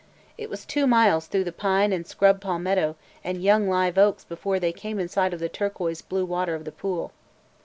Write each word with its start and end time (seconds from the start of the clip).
It 0.35 0.49
was 0.49 0.65
two 0.65 0.87
miles 0.87 1.27
through 1.27 1.43
the 1.43 1.51
pine 1.51 1.93
and 1.93 2.07
scrub 2.07 2.41
palmetto 2.41 2.95
and 3.23 3.43
young 3.43 3.69
live 3.69 3.99
oaks 3.99 4.23
before 4.23 4.59
they 4.59 4.73
came 4.73 4.99
in 4.99 5.07
sight 5.07 5.31
of 5.31 5.39
the 5.39 5.47
turquoise 5.47 6.01
blue 6.01 6.25
water 6.25 6.55
of 6.55 6.65
the 6.65 6.71
pool. 6.71 7.11